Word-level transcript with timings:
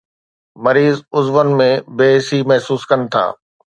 مريض 0.67 0.97
عضون 1.17 1.47
۾ 1.59 1.69
بي 1.97 2.09
حسي 2.17 2.39
محسوس 2.49 2.81
ڪن 2.89 3.01
ٿا 3.11 3.25